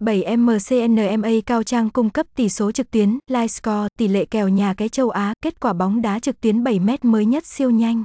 7MCNMA 0.00 1.40
Cao 1.46 1.62
Trang 1.62 1.90
cung 1.90 2.10
cấp 2.10 2.26
tỷ 2.36 2.48
số 2.48 2.72
trực 2.72 2.90
tuyến, 2.90 3.18
live 3.30 3.48
score, 3.48 3.88
tỷ 3.98 4.08
lệ 4.08 4.24
kèo 4.24 4.48
nhà 4.48 4.74
cái 4.74 4.88
châu 4.88 5.10
Á, 5.10 5.34
kết 5.42 5.60
quả 5.60 5.72
bóng 5.72 6.02
đá 6.02 6.18
trực 6.18 6.40
tuyến 6.40 6.64
7m 6.64 6.96
mới 7.02 7.26
nhất 7.26 7.46
siêu 7.46 7.70
nhanh. 7.70 8.02